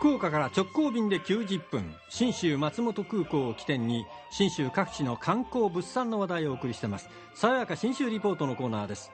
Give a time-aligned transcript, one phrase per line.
[0.00, 7.10] 福岡から直行便で90分信州松本空港を起点に信州各地の観光物産の話題をお送りしてます。
[7.34, 9.12] 爽やか信州リポートのコーナーです。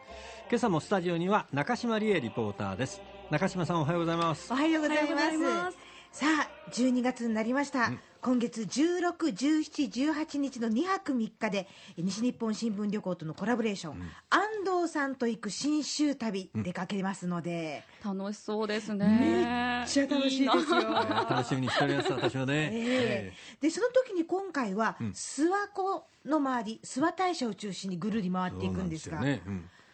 [0.49, 3.03] 今朝もスタジオには中島理恵リポーターです。
[3.33, 4.53] 中島さんおはようございます。
[4.53, 5.87] おはようございます。
[6.13, 11.69] さあ12月になりました、うん、今月16、17、18日の2泊3日で
[11.99, 17.85] 西日本新聞旅行とのコラボレーション、うん、安藤さんと行く新州旅、出かけますので。
[18.05, 19.07] 楽しそうですね。
[19.07, 20.81] めっちゃ楽しいですよ。
[21.29, 29.43] 楽しみにしております私はね、えー、でその時に今回は、諏訪湖の周り諏訪大社を中心にぐるり回っていくんですが、ね、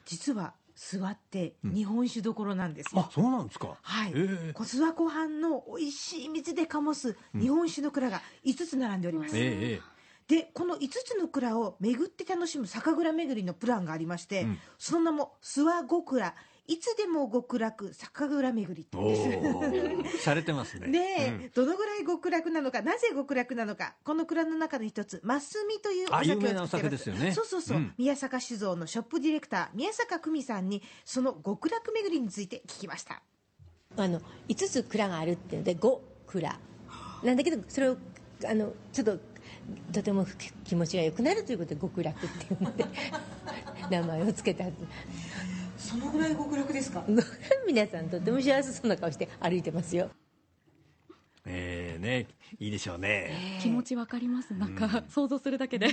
[0.04, 3.76] 実は座って日本酒どころなんですよ、うん、あそうなんですか。
[3.80, 9.80] はい、えー、小諏訪湖畔の美味しい水で醸す日本酒の蔵が5つ並んでおります、うん、えー、
[10.28, 16.34] でこの5つの蔵を巡って楽しむ酒蔵巡りのプランがありまして、うん、その名も諏訪五蔵
[16.68, 20.22] いつでも極楽酒蔵巡りです。
[20.22, 20.86] され てますね。
[20.86, 27.08] ねえ、うん、どのぐらい極楽なのか、なぜ極楽なのか、この蔵の中の一つ、マスミというお酒を作ってます。
[27.08, 27.32] よね。
[27.32, 33.22] そうそうそう、うん、宮坂酒造のショップディレクター、宮坂久美さんに、その極楽巡りについて聞きました。
[33.96, 36.60] あの、5つ蔵があるっていうので、5蔵。
[37.24, 37.96] なんだけど、それを、
[38.46, 39.18] あの、ちょっと、
[39.92, 40.26] とても
[40.64, 42.84] 気持ちが良くなるということで極楽っていうので
[43.90, 44.68] 名前を付けた
[45.76, 47.04] そのぐらい極楽ですか？
[47.66, 50.10] 皆さんとても幸せそうな顔して歩いてますよ
[52.02, 52.26] ね
[52.58, 54.52] いいでしょうね、えー、気持ちわかります。
[54.52, 55.88] なんか、うん、想像するだけで。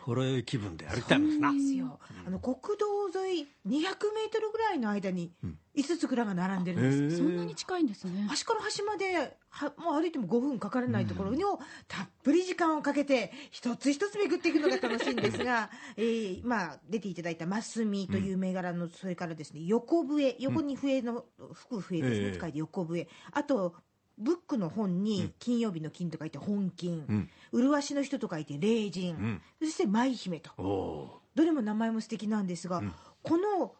[0.00, 1.52] ほろ酔い気分で歩きたいですな。
[1.52, 3.84] ですよ、あの国道沿い200メー
[4.32, 5.32] トルぐらいの間に
[5.76, 8.26] 5つ蔵が並んでるんです、うん、そんなに近いんですね。
[8.28, 9.16] 端から端まで
[9.50, 20.36] はもう歩いても5分かからないところにをたっぷり時間をかけて一つ一つ巡っていくのが楽しいんですが、 えー、まあ出ていただいたマスミという銘柄の、それからですね横笛。
[20.38, 23.08] 横に笛の吹く笛ですね、使いで横笛。
[23.32, 23.74] あと
[24.18, 31.20] ブックの本に金曜日の金と書いて本金、うん、麗しの人と書いて霊人、うん、そして舞姫と。
[31.34, 32.92] どれも名前も素敵なんですが、うん、
[33.22, 33.74] この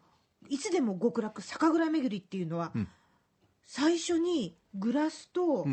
[0.48, 2.72] いつでも極楽酒蔵巡りっていうのは、
[3.64, 5.66] 最初にグラスと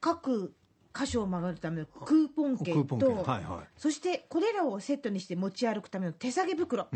[0.00, 0.52] 各
[0.94, 6.88] 箇所を曲がるためのクーポン券と、はいはい、そしてこれらをセットにして持ち歩くための手提げ袋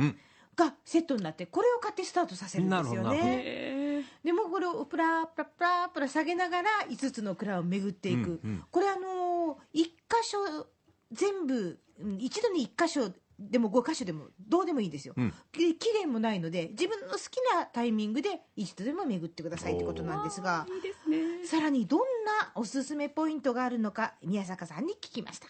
[0.56, 4.04] がセットになってこれを買ってスタートさせるんですよね。
[4.24, 9.90] でもこれをプラプラプラプラ下げながら5つの蔵を巡っていく、うんうん、これあのー、1箇
[10.22, 10.66] 所
[11.12, 11.78] 全部
[12.18, 25.48] 一度に1箇所でも5箇所でもどうでもいいんですよ、うん、期限もないので自分の好きなタイミングで一度でも巡ってくださいってことなんですがいいです、ね、さらにどんなおすすめポイントがあるのか宮坂さんに聞きました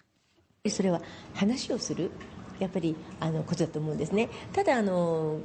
[0.70, 1.02] それは
[1.34, 2.10] 話をする
[2.58, 4.28] やっぱりあのことだと思うんですね。
[4.52, 5.38] ただあの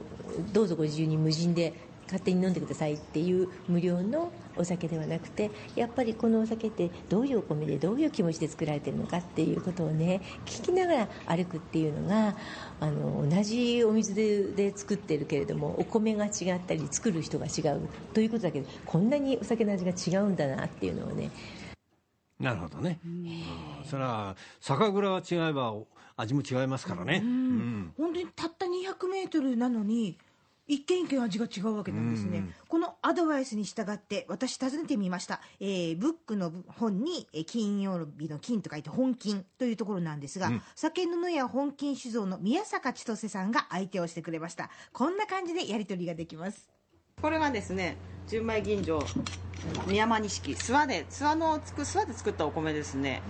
[0.54, 1.74] どうぞご自由に無人で
[2.08, 12.36] 勝手に飲んでくださいっていう無料のお酒ではなくてやっぱりこのお酒ってどういうお米でどういう気持ちで作られてるのかっていうことをね聞きながら歩くっていうのが
[12.80, 21.30] あの同じお水でで作ってるけれどもお米が違ったり作る人が違うということだけどこんなにお酒の味が違うんだなっていうのをね
[22.40, 23.44] なるほどね、うん、
[23.86, 25.74] それは酒蔵が違えば
[26.16, 30.18] 味も違いますからね、うん、うん、本当にたった200メートルなのに
[30.68, 44.70] 一軒一軒味が違うわけなんですね、このアドバイスに従って私尋ねてみました、えー、ブックの本に金曜日の金と書いて本金というところなんですが、うん、酒布や本金酒造の宮坂千歳さんが相手をしてくれました。
[44.92, 46.70] こんな感じでやり取りができます。
[47.22, 47.98] これがですね
[48.28, 49.00] 純米吟醸
[49.88, 50.52] 宮山錦。
[50.52, 53.22] 諏訪で諏訪のつく諏訪で作ったお米ですね。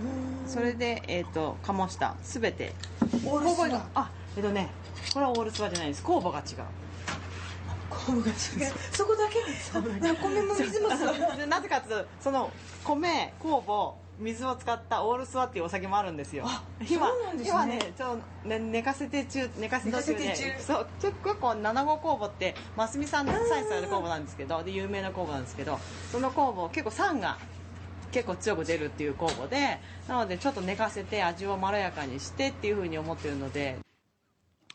[0.47, 2.73] それでえっ、ー、と醸したすべて。
[3.25, 4.69] オールスあえっ、ー、とね
[5.13, 6.03] これはオールスワじゃないです。
[6.03, 6.86] 酵母が違う
[8.91, 9.39] そこだけ
[10.15, 10.89] 米も水も
[11.47, 12.51] なぜかというとその
[12.83, 16.45] 米酵母水を使ったオールスワっていうお酒もあるんですよ。
[16.89, 25.79] 今ね、今ねちょね寝かせて中寝かせて中で、ね、そう結構七号酵母ってますみさんのサイズされる酵母なんですけどで有名な酵母なんですけど
[26.11, 27.37] その酵母結構酸が
[28.11, 33.77] 結構強く出るっていう酵母でなのでちょっと寝かせて味をまろやかにしてっていうふうに思ってるので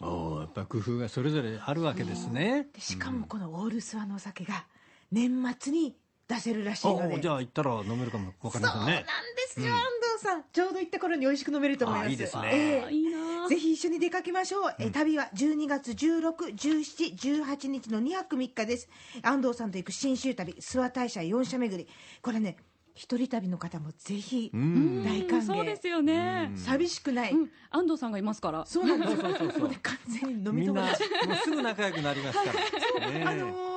[0.02, 2.66] おやっぱ工夫がそれぞれあるわけですね。
[2.74, 4.66] でしかもこのオールスワのお酒が
[5.10, 5.94] 年末に
[6.28, 7.20] 出せるらしいので。
[7.20, 8.86] じゃあ行ったら飲めるかも分かりませんね。
[8.86, 9.06] そうなんで
[9.48, 9.82] すよ、うん、安
[10.14, 10.44] 藤さん。
[10.52, 12.10] ちょうど行った頃に美味しく飲めると思います。
[12.10, 18.88] いいですね、えー、いいなぜひ一緒に出かけましょう、うん、え旅は12月161718日の2泊3日です。
[19.22, 21.88] 安藤さんと行く信州旅諏訪大社四社巡り。
[22.22, 22.56] これね
[22.94, 25.42] 一人旅の方もぜひ大歓迎。
[25.42, 26.52] そうですよね。
[26.56, 27.34] 寂しくない、
[27.70, 28.66] 安藤さんがいますから。
[28.66, 29.70] そうなんですそうそうそう。
[29.82, 31.02] 完全に飲み友達。
[31.26, 33.71] もうすぐ仲良くなりますから、あのも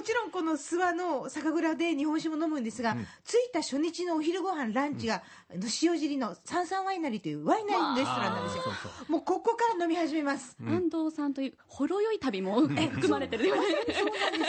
[0.00, 8.62] もちろんこの諏訪の酒蔵で日本酒も飲むんですが、着いた初日のお昼ご飯ランチが、あの塩尻の三三ワイナリーというワイナリーのレストランなんですよ。
[8.62, 8.72] そう
[9.06, 10.56] そもうここから飲み始めます。
[10.66, 13.62] 安藤さんというほろ酔い旅も 含まれてるよね。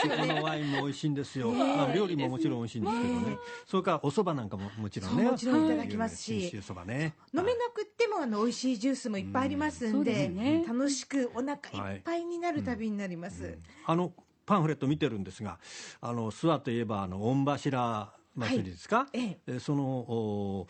[0.00, 5.22] このワインも美味しいんですよ、まあ、料理ももちろん美味しいんですけどね、それからお蕎麦なんかももちろんね。
[5.22, 6.40] そうもちろんいただきますし。
[6.40, 7.14] 信州そばね。
[7.34, 11.52] 飲めなくってもあの美味しいジュースもいっぱいありますんそうで,、ですね楽しくお腹
[11.92, 15.58] いっぱいになる旅になります、あのパンフレット見てるんですが
[16.00, 19.18] あの諏訪といえばあの御柱祭りですか、はい。
[19.18, 19.54] ええ。
[19.56, 20.66] えそのお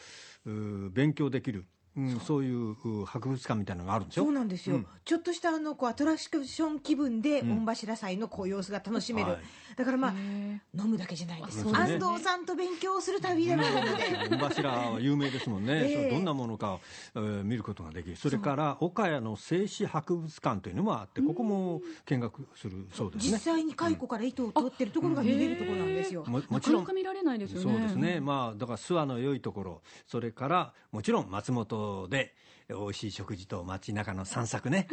[0.47, 1.65] う勉強できる、
[1.97, 4.87] うん、そういうう博物館みたいなのがあるんですよそうなんですよ、うん。
[5.05, 9.41] ちょっとしたあのこうアトラクション気分で御柱祭のこう様子が楽しめる、はい。
[9.77, 11.73] だからまあ飲むだけじゃないんですね。
[11.75, 15.95] 安藤さんと勉強する旅でもあるので御柱は有名ですもんね、ええ。
[15.95, 16.81] それどんなものかを、
[17.15, 18.17] えー見ることができる。
[18.17, 23.33] それから岡谷の静止博物館というのもあってここも見学するそうですね。
[23.33, 27.73] 実際に蚕から糸を取ってるところが見れるところなんですよ、ももちろなかなんか見られないですよね。
[27.73, 32.33] そうですね、まあ、だから諏訪の良いところ、それからもちろん松本で
[32.69, 34.89] 美味しい食事と街中の散策ね、